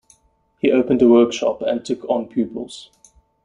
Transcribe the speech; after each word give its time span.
He 0.57 0.71
opened 0.71 1.03
a 1.03 1.07
workshop 1.07 1.61
and 1.61 1.85
took 1.85 2.03
on 2.05 2.25
pupils. 2.27 2.89